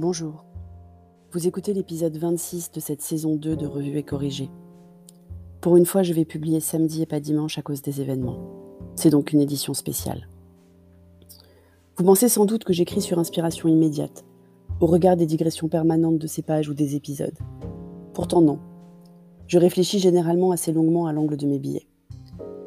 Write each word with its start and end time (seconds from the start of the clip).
Bonjour. 0.00 0.46
Vous 1.30 1.46
écoutez 1.46 1.74
l'épisode 1.74 2.16
26 2.16 2.72
de 2.72 2.80
cette 2.80 3.02
saison 3.02 3.36
2 3.36 3.54
de 3.54 3.66
Revue 3.66 3.98
et 3.98 4.02
Corrigée. 4.02 4.48
Pour 5.60 5.76
une 5.76 5.84
fois, 5.84 6.02
je 6.02 6.14
vais 6.14 6.24
publier 6.24 6.60
samedi 6.60 7.02
et 7.02 7.06
pas 7.06 7.20
dimanche 7.20 7.58
à 7.58 7.62
cause 7.62 7.82
des 7.82 8.00
événements. 8.00 8.38
C'est 8.96 9.10
donc 9.10 9.34
une 9.34 9.42
édition 9.42 9.74
spéciale. 9.74 10.26
Vous 11.98 12.04
pensez 12.04 12.30
sans 12.30 12.46
doute 12.46 12.64
que 12.64 12.72
j'écris 12.72 13.02
sur 13.02 13.18
inspiration 13.18 13.68
immédiate, 13.68 14.24
au 14.80 14.86
regard 14.86 15.18
des 15.18 15.26
digressions 15.26 15.68
permanentes 15.68 16.18
de 16.18 16.26
ces 16.26 16.40
pages 16.40 16.70
ou 16.70 16.72
des 16.72 16.96
épisodes. 16.96 17.38
Pourtant 18.14 18.40
non. 18.40 18.58
Je 19.48 19.58
réfléchis 19.58 19.98
généralement 19.98 20.50
assez 20.50 20.72
longuement 20.72 21.08
à 21.08 21.12
l'angle 21.12 21.36
de 21.36 21.46
mes 21.46 21.58
billets. 21.58 21.88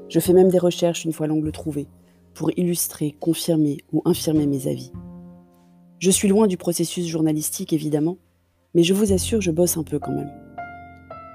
Je 0.07 0.19
fais 0.19 0.33
même 0.33 0.49
des 0.49 0.59
recherches 0.59 1.03
une 1.03 1.13
fois 1.13 1.25
l'angle 1.25 1.51
trouvé, 1.51 1.87
pour 2.35 2.51
illustrer, 2.59 3.15
confirmer 3.19 3.77
ou 3.91 4.03
infirmer 4.05 4.45
mes 4.45 4.67
avis. 4.67 4.91
Je 6.03 6.11
suis 6.11 6.27
loin 6.27 6.47
du 6.47 6.57
processus 6.57 7.07
journalistique, 7.07 7.71
évidemment, 7.71 8.17
mais 8.75 8.83
je 8.83 8.93
vous 8.93 9.13
assure, 9.13 9.39
je 9.39 9.51
bosse 9.51 9.77
un 9.77 9.83
peu 9.83 9.99
quand 9.99 10.11
même. 10.11 10.33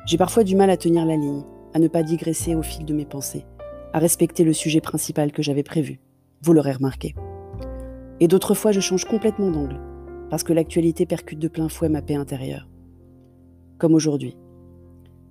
J'ai 0.05 0.19
parfois 0.19 0.45
du 0.45 0.57
mal 0.57 0.69
à 0.69 0.77
tenir 0.77 1.07
la 1.07 1.17
ligne, 1.17 1.43
à 1.73 1.79
ne 1.79 1.89
pas 1.89 2.03
digresser 2.03 2.55
au 2.55 2.61
fil 2.61 2.85
de 2.85 2.93
mes 2.93 3.07
pensées, 3.07 3.47
à 3.95 3.99
respecter 3.99 4.45
le 4.45 4.53
sujet 4.53 4.83
principal 4.83 5.33
que 5.33 5.43
j'avais 5.43 5.63
prévu. 5.63 6.01
Vous 6.43 6.53
l'aurez 6.53 6.73
remarqué. 6.73 7.15
Et 8.21 8.29
d'autres 8.29 8.53
fois, 8.53 8.71
je 8.71 8.81
change 8.81 9.07
complètement 9.07 9.51
d'angle, 9.51 9.81
parce 10.29 10.43
que 10.43 10.53
l'actualité 10.53 11.07
percute 11.07 11.39
de 11.39 11.49
plein 11.49 11.71
fouet 11.71 11.89
ma 11.89 12.03
paix 12.03 12.17
intérieure. 12.17 12.69
Comme 13.79 13.95
aujourd'hui. 13.95 14.37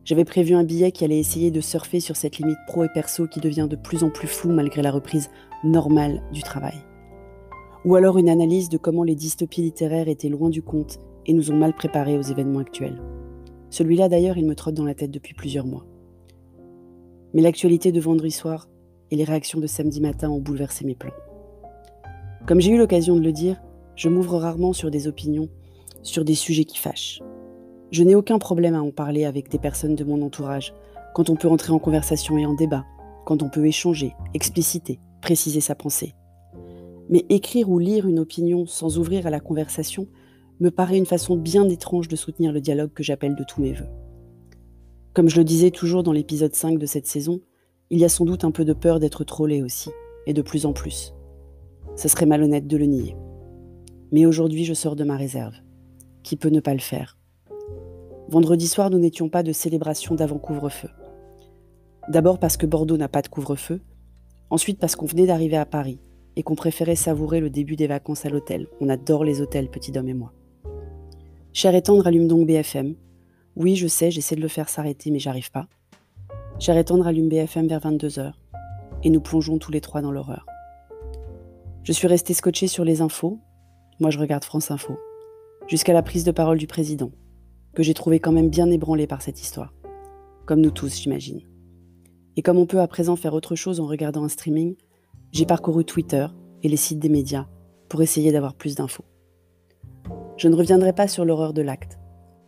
J'avais 0.04 0.26
prévu 0.26 0.56
un 0.56 0.64
billet 0.64 0.92
qui 0.92 1.06
allait 1.06 1.20
essayer 1.20 1.52
de 1.52 1.62
surfer 1.62 2.00
sur 2.00 2.16
cette 2.16 2.40
limite 2.40 2.58
pro 2.66 2.86
et 2.86 2.90
perso 2.92 3.28
qui 3.28 3.40
devient 3.40 3.68
de 3.70 3.76
plus 3.76 4.04
en 4.04 4.10
plus 4.10 4.28
floue 4.28 4.52
malgré 4.52 4.82
la 4.82 4.90
reprise 4.90 5.30
normale 5.64 6.24
du 6.34 6.42
travail 6.42 6.87
ou 7.86 7.96
alors 7.96 8.18
une 8.18 8.30
analyse 8.30 8.70
de 8.70 8.78
comment 8.78 9.04
les 9.04 9.16
dystopies 9.16 9.62
littéraires 9.62 10.08
étaient 10.08 10.30
loin 10.30 10.50
du 10.50 10.62
compte 10.62 11.00
et 11.26 11.34
nous 11.34 11.52
ont 11.52 11.58
mal 11.58 11.74
préparés 11.74 12.18
aux 12.18 12.22
événements 12.22 12.60
actuels. 12.60 13.02
Celui-là 13.70 14.10
d'ailleurs, 14.10 14.38
il 14.38 14.46
me 14.46 14.56
trotte 14.56 14.76
dans 14.76 14.86
la 14.86 14.96
tête 14.96 15.12
depuis 15.12 15.34
plusieurs 15.34 15.66
mois. 15.66 15.86
Mais 17.34 17.42
l'actualité 17.42 17.92
de 17.92 18.00
vendredi 18.00 18.32
soir 18.32 18.68
et 19.12 19.16
les 19.16 19.24
réactions 19.24 19.60
de 19.60 19.68
samedi 19.68 20.02
matin 20.02 20.30
ont 20.30 20.40
bouleversé 20.40 20.86
mes 20.86 20.96
plans. 20.96 21.14
Comme 22.46 22.62
j'ai 22.62 22.72
eu 22.72 22.78
l'occasion 22.78 23.16
de 23.16 23.22
le 23.22 23.32
dire, 23.32 23.62
je 23.96 24.10
m'ouvre 24.10 24.38
rarement 24.38 24.74
sur 24.74 24.90
des 24.90 25.08
opinions, 25.08 25.50
sur 26.02 26.24
des 26.24 26.36
sujets 26.36 26.66
qui 26.66 26.78
fâchent. 26.78 27.22
Je 27.92 28.04
n'ai 28.04 28.16
aucun 28.16 28.40
problème 28.40 28.76
à 28.76 28.82
en 28.82 28.92
parler 28.92 29.26
avec 29.26 29.50
des 29.50 29.60
personnes 29.60 29.96
de 29.96 30.04
mon 30.04 30.22
entourage, 30.22 30.74
quand 31.14 31.30
on 31.30 31.36
peut 31.36 31.50
entrer 31.50 31.74
en 31.74 31.80
conversation 31.80 32.38
et 32.38 32.46
en 32.46 32.54
débat, 32.54 32.86
quand 33.26 33.44
on 33.44 33.50
peut 33.50 33.66
échanger, 33.66 34.14
expliciter, 34.34 35.00
préciser 35.22 35.62
sa 35.62 35.76
pensée. 35.76 36.14
Mais 37.10 37.26
écrire 37.30 37.70
ou 37.70 37.80
lire 37.80 38.08
une 38.08 38.20
opinion 38.20 38.66
sans 38.66 38.98
ouvrir 38.98 39.28
à 39.28 39.30
la 39.30 39.40
conversation 39.40 40.08
me 40.60 40.72
paraît 40.72 40.98
une 40.98 41.06
façon 41.06 41.36
bien 41.36 41.68
étrange 41.70 42.08
de 42.08 42.16
soutenir 42.16 42.52
le 42.52 42.62
dialogue 42.62 42.94
que 42.94 43.04
j'appelle 43.04 43.36
de 43.36 43.44
tous 43.44 43.62
mes 43.62 43.74
voeux. 43.74 43.90
Comme 45.14 45.30
je 45.30 45.38
le 45.38 45.44
disais 45.44 45.72
toujours 45.72 46.04
dans 46.04 46.12
l'épisode 46.12 46.54
5 46.54 46.78
de 46.78 46.86
cette 46.86 47.08
saison, 47.08 47.42
il 47.90 48.00
y 48.00 48.06
a 48.06 48.10
sans 48.10 48.26
doute 48.26 48.44
un 48.44 48.52
peu 48.52 48.66
de 48.66 48.74
peur 48.74 49.00
d'être 49.00 49.24
trollé 49.24 49.62
aussi, 49.62 49.90
et 50.26 50.34
de 50.34 50.42
plus 50.42 50.66
en 50.66 50.74
plus. 50.74 51.14
Ce 51.96 52.08
serait 52.08 52.26
malhonnête 52.26 52.68
de 52.68 52.78
le 52.78 52.86
nier. 52.86 53.16
Mais 54.12 54.26
aujourd'hui, 54.26 54.66
je 54.66 54.74
sors 54.74 54.96
de 54.96 55.04
ma 55.04 55.16
réserve. 55.16 55.56
Qui 56.24 56.36
peut 56.36 56.50
ne 56.50 56.60
pas 56.60 56.74
le 56.74 56.80
faire? 56.80 57.18
Vendredi 58.30 58.68
soir, 58.68 58.90
nous 58.90 59.00
n'étions 59.00 59.30
pas 59.30 59.44
de 59.44 59.54
célébration 59.54 60.16
d'avant 60.16 60.38
couvre-feu. 60.38 60.90
D'abord 62.10 62.40
parce 62.40 62.58
que 62.58 62.66
Bordeaux 62.66 62.98
n'a 62.98 63.08
pas 63.08 63.22
de 63.22 63.28
couvre-feu, 63.28 63.82
ensuite 64.50 64.80
parce 64.80 64.96
qu'on 64.96 65.06
venait 65.06 65.28
d'arriver 65.28 65.58
à 65.58 65.66
Paris, 65.66 66.00
et 66.38 66.44
qu'on 66.44 66.56
préférait 66.56 66.96
savourer 66.96 67.40
le 67.40 67.50
début 67.50 67.76
des 67.76 67.88
vacances 67.88 68.24
à 68.26 68.30
l'hôtel. 68.30 68.68
On 68.80 68.90
adore 68.90 69.24
les 69.24 69.42
hôtels, 69.42 69.70
petit 69.70 69.98
homme 69.98 70.08
et 70.08 70.14
moi. 70.14 70.32
Cher 71.52 71.74
et 71.74 71.82
allume 72.06 72.28
donc 72.28 72.46
BFM. 72.46 72.94
Oui, 73.56 73.76
je 73.76 73.88
sais, 73.88 74.12
j'essaie 74.12 74.36
de 74.36 74.42
le 74.42 74.48
faire 74.48 74.70
s'arrêter, 74.70 75.10
mais 75.10 75.18
j'arrive 75.18 75.50
pas. 75.50 75.68
Cher 76.60 76.78
et 76.78 76.86
allume 77.06 77.28
BFM 77.28 77.68
vers 77.68 77.80
22h. 77.80 78.34
Et 79.04 79.10
nous 79.10 79.20
plongeons 79.20 79.58
tous 79.58 79.72
les 79.72 79.82
trois 79.82 80.02
dans 80.02 80.12
l'horreur. 80.12 80.46
Je 81.82 81.92
suis 81.92 82.08
resté 82.08 82.36
scotché 82.36 82.68
sur 82.68 82.86
les 82.86 83.02
infos. 83.02 83.40
Moi, 84.00 84.12
je 84.12 84.20
regarde 84.20 84.44
France 84.44 84.70
Info. 84.70 84.96
Jusqu'à 85.68 85.94
la 85.94 86.04
prise 86.04 86.24
de 86.24 86.32
parole 86.32 86.60
du 86.60 86.68
président, 86.68 87.10
que 87.74 87.82
j'ai 87.82 87.96
trouvé 87.96 88.20
quand 88.20 88.32
même 88.32 88.50
bien 88.50 88.70
ébranlé 88.70 89.08
par 89.08 89.24
cette 89.24 89.42
histoire. 89.42 89.74
Comme 90.46 90.62
nous 90.62 90.72
tous, 90.72 91.02
j'imagine. 91.02 91.42
Et 92.36 92.44
comme 92.44 92.60
on 92.60 92.68
peut 92.68 92.80
à 92.80 92.88
présent 92.88 93.16
faire 93.16 93.34
autre 93.34 93.56
chose 93.56 93.80
en 93.80 93.88
regardant 93.88 94.24
un 94.24 94.30
streaming, 94.30 94.76
j'ai 95.32 95.46
parcouru 95.46 95.86
Twitter 95.86 96.28
et 96.64 96.70
les 96.70 96.78
sites 96.78 97.00
des 97.00 97.10
médias 97.10 97.48
pour 97.90 98.02
essayer 98.02 98.32
d'avoir 98.32 98.54
plus 98.54 98.76
d'infos. 98.76 99.06
Je 100.38 100.48
ne 100.48 100.56
reviendrai 100.56 100.94
pas 100.94 101.08
sur 101.08 101.26
l'horreur 101.26 101.54
de 101.54 101.62
l'acte, 101.62 101.98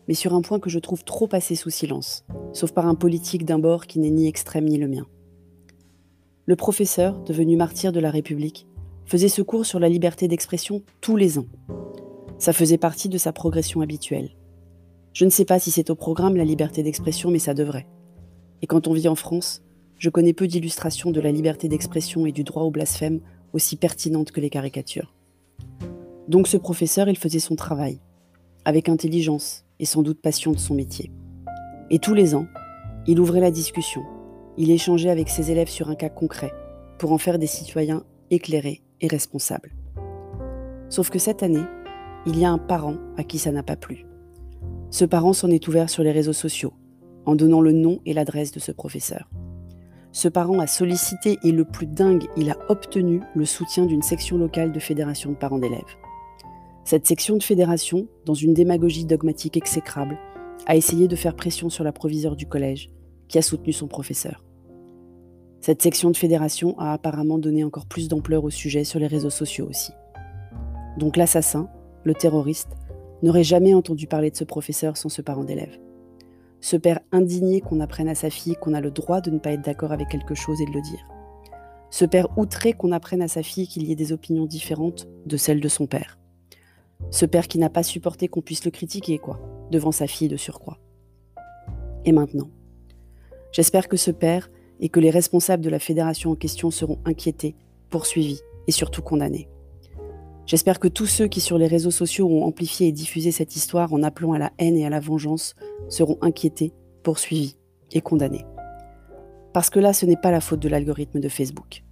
mais 0.08 0.14
sur 0.14 0.34
un 0.34 0.42
point 0.42 0.60
que 0.60 0.70
je 0.70 0.80
trouve 0.80 1.04
trop 1.04 1.28
passé 1.28 1.56
sous 1.56 1.70
silence, 1.70 2.26
sauf 2.54 2.72
par 2.72 2.88
un 2.88 2.96
politique 2.96 3.46
d'un 3.46 3.60
bord 3.60 3.88
qui 3.88 4.00
n'est 4.00 4.10
ni 4.10 4.28
extrême 4.28 4.66
ni 4.66 4.78
le 4.78 4.88
mien. 4.88 5.08
Le 6.46 6.56
professeur, 6.56 7.20
devenu 7.22 7.56
martyr 7.58 7.92
de 7.92 8.00
la 8.00 8.10
République, 8.10 8.68
faisait 9.06 9.30
ce 9.30 9.42
cours 9.42 9.66
sur 9.66 9.80
la 9.80 9.90
liberté 9.90 10.28
d'expression 10.28 10.82
tous 11.02 11.16
les 11.16 11.38
ans. 11.38 11.48
Ça 12.38 12.54
faisait 12.54 12.78
partie 12.78 13.10
de 13.10 13.18
sa 13.18 13.34
progression 13.34 13.82
habituelle. 13.82 14.32
Je 15.14 15.26
ne 15.26 15.30
sais 15.30 15.46
pas 15.46 15.60
si 15.60 15.72
c'est 15.72 15.90
au 15.90 15.96
programme 15.96 16.38
la 16.38 16.46
liberté 16.46 16.84
d'expression, 16.84 17.32
mais 17.32 17.40
ça 17.40 17.54
devrait. 17.54 17.88
Et 18.62 18.68
quand 18.68 18.88
on 18.88 18.94
vit 18.94 19.08
en 19.08 19.16
France, 19.16 19.62
je 20.00 20.10
connais 20.10 20.34
peu 20.34 20.48
d'illustrations 20.48 21.12
de 21.12 21.20
la 21.20 21.32
liberté 21.32 21.68
d'expression 21.68 22.26
et 22.26 22.32
du 22.32 22.44
droit 22.44 22.64
au 22.64 22.72
blasphème 22.72 23.20
aussi 23.52 23.76
pertinentes 23.76 24.32
que 24.32 24.40
les 24.40 24.50
caricatures. 24.50 25.14
Donc 26.30 26.48
ce 26.48 26.58
professeur, 26.58 27.10
il 27.10 27.18
faisait 27.18 27.40
son 27.40 27.56
travail, 27.56 28.00
avec 28.64 28.88
intelligence 28.88 29.66
et 29.80 29.86
sans 29.86 30.02
doute 30.02 30.22
passion 30.22 30.52
de 30.52 30.58
son 30.58 30.74
métier. 30.74 31.12
Et 31.90 32.00
tous 32.00 32.14
les 32.14 32.34
ans, 32.34 32.48
il 33.08 33.20
ouvrait 33.20 33.42
la 33.42 33.52
discussion, 33.52 34.04
il 34.58 34.72
échangeait 34.72 35.10
avec 35.10 35.30
ses 35.30 35.52
élèves 35.52 35.70
sur 35.70 35.90
un 35.90 35.96
cas 35.96 36.10
concret, 36.10 36.54
pour 36.98 37.12
en 37.12 37.18
faire 37.18 37.40
des 37.40 37.48
citoyens 37.48 38.04
éclairés 38.30 38.82
et 39.02 39.08
responsables. 39.08 39.74
Sauf 40.90 41.10
que 41.10 41.20
cette 41.20 41.44
année, 41.44 41.66
il 42.26 42.38
y 42.38 42.46
a 42.46 42.52
un 42.52 42.58
parent 42.58 42.96
à 43.18 43.24
qui 43.24 43.38
ça 43.38 43.52
n'a 43.52 43.64
pas 43.64 43.76
plu. 43.76 44.06
Ce 44.92 45.06
parent 45.06 45.34
s'en 45.34 45.50
est 45.50 45.68
ouvert 45.68 45.90
sur 45.90 46.04
les 46.04 46.12
réseaux 46.12 46.34
sociaux, 46.34 46.74
en 47.26 47.36
donnant 47.36 47.62
le 47.62 47.74
nom 47.74 48.00
et 48.06 48.14
l'adresse 48.14 48.52
de 48.52 48.60
ce 48.60 48.72
professeur. 48.72 49.30
Ce 50.12 50.28
parent 50.28 50.60
a 50.60 50.68
sollicité 50.68 51.38
et 51.44 51.52
le 51.52 51.66
plus 51.66 51.86
dingue, 51.86 52.26
il 52.36 52.50
a 52.50 52.58
obtenu 52.68 53.22
le 53.36 53.46
soutien 53.46 53.86
d'une 53.86 54.02
section 54.02 54.38
locale 54.38 54.72
de 54.72 54.80
fédération 54.80 55.32
de 55.32 55.36
parents 55.36 55.60
d'élèves. 55.60 55.98
Cette 56.84 57.06
section 57.06 57.38
de 57.38 57.44
fédération, 57.44 58.08
dans 58.26 58.34
une 58.34 58.56
démagogie 58.56 59.06
dogmatique 59.06 59.58
exécrable, 59.58 60.18
a 60.66 60.76
essayé 60.76 61.08
de 61.08 61.16
faire 61.16 61.36
pression 61.36 61.70
sur 61.70 61.84
la 61.84 61.92
proviseure 61.92 62.36
du 62.36 62.48
collège, 62.48 62.92
qui 63.28 63.38
a 63.38 63.44
soutenu 63.44 63.72
son 63.72 63.88
professeur. 63.88 64.44
Cette 65.62 65.82
section 65.82 66.10
de 66.10 66.18
fédération 66.18 66.78
a 66.80 66.94
apparemment 66.94 67.38
donné 67.38 67.64
encore 67.64 67.86
plus 67.86 68.08
d'ampleur 68.08 68.44
au 68.44 68.50
sujet 68.50 68.84
sur 68.84 69.00
les 69.00 69.08
réseaux 69.08 69.30
sociaux 69.30 69.68
aussi. 69.70 69.92
Donc 70.98 71.18
l'assassin, 71.18 71.70
le 72.04 72.16
terroriste, 72.16 72.72
n'aurait 73.22 73.44
jamais 73.44 73.76
entendu 73.76 74.08
parler 74.08 74.32
de 74.32 74.38
ce 74.38 74.44
professeur 74.44 74.98
sans 74.98 75.10
ce 75.10 75.22
parent 75.22 75.44
d'élève. 75.44 75.78
Ce 76.62 76.76
père 76.76 77.00
indigné 77.12 77.62
qu'on 77.62 77.80
apprenne 77.80 78.10
à 78.10 78.16
sa 78.16 78.30
fille 78.30 78.56
qu'on 78.56 78.74
a 78.74 78.82
le 78.82 78.92
droit 78.92 79.22
de 79.22 79.32
ne 79.32 79.40
pas 79.40 79.52
être 79.52 79.64
d'accord 79.64 79.92
avec 79.92 80.10
quelque 80.10 80.36
chose 80.36 80.62
et 80.62 80.66
de 80.66 80.72
le 80.72 80.82
dire. 80.82 81.08
Ce 81.90 82.06
père 82.06 82.38
outré 82.38 82.74
qu'on 82.74 82.92
apprenne 82.92 83.22
à 83.22 83.28
sa 83.28 83.44
fille 83.44 83.68
qu'il 83.68 83.84
y 83.84 83.92
ait 83.92 83.96
des 83.96 84.12
opinions 84.12 84.46
différentes 84.46 85.08
de 85.26 85.38
celles 85.38 85.62
de 85.62 85.68
son 85.68 85.88
père. 85.88 86.20
Ce 87.12 87.26
père 87.26 87.48
qui 87.48 87.58
n'a 87.58 87.70
pas 87.70 87.84
supporté 87.84 88.28
qu'on 88.28 88.42
puisse 88.42 88.66
le 88.66 88.72
critiquer, 88.72 89.18
quoi, 89.18 89.40
devant 89.72 89.92
sa 89.92 90.06
fille 90.06 90.28
de 90.28 90.38
surcroît. 90.38 90.78
Et 92.06 92.12
maintenant 92.12 92.50
J'espère 93.52 93.88
que 93.88 93.98
ce 93.98 94.12
père 94.12 94.52
et 94.80 94.90
que 94.90 95.00
les 95.00 95.10
responsables 95.10 95.64
de 95.64 95.70
la 95.70 95.80
fédération 95.80 96.32
en 96.32 96.36
question 96.36 96.72
seront 96.72 97.00
inquiétés, 97.06 97.56
poursuivis 97.90 98.42
et 98.68 98.72
surtout 98.72 99.02
condamnés. 99.02 99.50
J'espère 100.50 100.80
que 100.80 100.88
tous 100.88 101.06
ceux 101.06 101.28
qui 101.28 101.42
sur 101.42 101.60
les 101.60 101.68
réseaux 101.68 101.92
sociaux 101.92 102.28
ont 102.28 102.44
amplifié 102.44 102.88
et 102.88 102.92
diffusé 102.92 103.32
cette 103.32 103.56
histoire 103.56 103.94
en 103.94 104.02
appelant 104.02 104.32
à 104.32 104.40
la 104.40 104.52
haine 104.58 104.78
et 104.78 104.84
à 104.84 104.90
la 104.90 105.00
vengeance 105.00 105.54
seront 105.90 106.18
inquiétés, 106.22 106.74
poursuivis 107.04 107.56
et 107.92 108.02
condamnés. 108.02 108.46
Parce 109.54 109.70
que 109.70 109.80
là, 109.80 109.94
ce 109.94 110.08
n'est 110.08 110.18
pas 110.18 110.32
la 110.32 110.42
faute 110.42 110.60
de 110.60 110.68
l'algorithme 110.68 111.20
de 111.20 111.30
Facebook. 111.30 111.84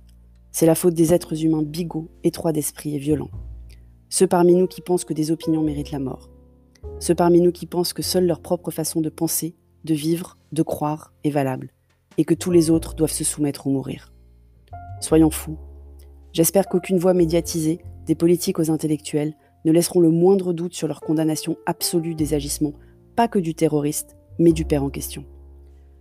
C'est 0.51 0.65
la 0.65 0.74
faute 0.74 0.95
des 0.95 1.13
êtres 1.13 1.45
humains 1.45 1.62
bigots, 1.62 2.09
étroits 2.24 2.51
d'esprit 2.51 2.95
et 2.95 2.98
violents. 2.98 3.30
Ceux 4.09 4.25
parmi 4.25 4.56
nous 4.56 4.65
qui 4.65 4.81
pensent 4.81 5.06
que 5.06 5.13
des 5.13 5.30
opinions 5.30 5.62
méritent 5.62 5.92
la 5.92 6.00
mort. 6.00 6.31
Ceux 6.98 7.13
parmi 7.13 7.42
nous 7.42 7.51
qui 7.51 7.68
pensent 7.68 7.94
que 7.94 8.01
seule 8.01 8.25
leur 8.25 8.42
propre 8.42 8.71
façon 8.71 9.01
de 9.01 9.10
penser, 9.10 9.56
de 9.83 9.94
vivre, 9.94 10.36
de 10.51 10.63
croire 10.63 11.13
est 11.24 11.30
valable, 11.30 11.74
et 12.18 12.25
que 12.25 12.33
tous 12.33 12.50
les 12.50 12.71
autres 12.71 12.95
doivent 12.95 13.12
se 13.12 13.24
soumettre 13.24 13.68
ou 13.68 13.69
mourir. 13.69 14.12
Soyons 15.00 15.30
fous. 15.30 15.60
J'espère 16.33 16.68
qu'aucune 16.68 16.98
voix 16.98 17.13
médiatisée 17.13 17.81
des 18.07 18.15
politiques 18.15 18.57
aux 18.57 18.71
intellectuels, 18.71 19.36
ne 19.65 19.71
laisseront 19.71 20.00
le 20.00 20.09
moindre 20.09 20.54
doute 20.54 20.74
sur 20.74 20.88
leur 20.88 21.01
condamnation 21.01 21.57
absolue 21.65 22.15
des 22.15 22.33
agissements, 22.33 22.74
pas 23.15 23.27
que 23.27 23.39
du 23.39 23.54
terroriste, 23.54 24.15
mais 24.39 24.54
du 24.54 24.65
père 24.65 24.83
en 24.83 24.89
question. 24.89 25.25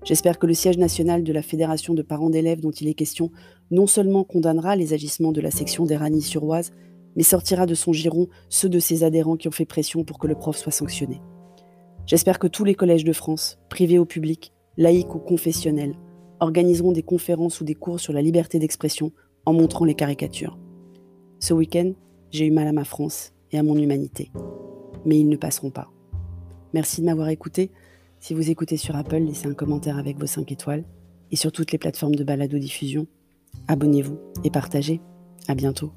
J'espère 0.05 0.39
que 0.39 0.47
le 0.47 0.55
siège 0.55 0.79
national 0.79 1.25
de 1.25 1.33
la 1.33 1.43
Fédération 1.43 1.93
de 1.93 2.03
parents 2.03 2.31
d'élèves 2.31 2.61
dont 2.61 2.71
il 2.71 2.87
est 2.87 2.95
question 2.95 3.33
non 3.73 3.89
seulement 3.89 4.23
condamnera 4.23 4.77
les 4.77 4.93
agissements 4.93 5.33
de 5.33 5.41
la 5.41 5.51
section 5.51 5.85
des 5.85 5.99
sur-Oise, 6.21 6.73
mais 7.17 7.25
sortira 7.25 7.67
de 7.67 7.75
son 7.75 7.93
giron 7.93 8.29
ceux 8.49 8.69
de 8.69 8.79
ses 8.79 9.03
adhérents 9.03 9.37
qui 9.37 9.49
ont 9.49 9.53
fait 9.53 9.65
pression 9.65 10.05
pour 10.05 10.19
que 10.19 10.29
le 10.29 10.37
prof 10.37 10.57
soit 10.57 10.71
sanctionné. 10.71 11.21
J'espère 12.07 12.39
que 12.39 12.47
tous 12.47 12.63
les 12.63 12.77
collèges 12.77 13.03
de 13.03 13.13
France, 13.13 13.59
privés 13.69 13.99
ou 13.99 14.05
publics, 14.05 14.53
laïcs 14.77 15.13
ou 15.13 15.19
confessionnels, 15.19 15.97
organiseront 16.39 16.93
des 16.93 17.03
conférences 17.03 17.61
ou 17.61 17.65
des 17.65 17.75
cours 17.75 17.99
sur 17.99 18.13
la 18.13 18.23
liberté 18.23 18.61
d'expression 18.61 19.11
en 19.45 19.55
montrant 19.55 19.85
les 19.85 19.95
caricatures. 19.95 20.57
Ce 21.47 21.55
week-end, 21.55 21.93
j'ai 22.33 22.45
eu 22.45 22.51
mal 22.51 22.67
à 22.67 22.73
ma 22.73 22.83
France 22.83 23.33
et 23.53 23.59
à 23.61 23.63
mon 23.63 23.79
humanité. 23.79 24.33
Mais 25.05 25.17
ils 25.17 25.29
ne 25.29 25.37
passeront 25.37 25.71
pas. 25.71 25.93
Merci 26.75 27.03
de 27.03 27.07
m'avoir 27.07 27.29
écouté. 27.29 27.71
Si 28.19 28.35
vous 28.35 28.51
écoutez 28.51 28.77
sur 28.77 28.97
Apple, 28.97 29.19
laissez 29.19 29.47
un 29.47 29.55
commentaire 29.55 29.97
avec 29.97 30.19
vos 30.19 30.27
5 30.27 30.51
étoiles. 30.51 30.83
Et 31.31 31.37
sur 31.37 31.53
toutes 31.53 31.71
les 31.71 31.79
plateformes 31.79 32.17
de 32.17 32.25
balado-diffusion, 32.25 33.07
abonnez-vous 33.69 34.19
et 34.43 34.51
partagez. 34.51 35.01
À 35.47 35.55
bientôt. 35.55 35.93